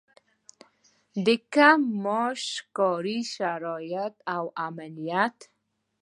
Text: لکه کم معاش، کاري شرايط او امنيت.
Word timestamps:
لکه 1.23 1.43
کم 1.53 1.79
معاش، 2.03 2.43
کاري 2.77 3.19
شرايط 3.35 4.15
او 4.35 4.43
امنيت. 4.67 5.37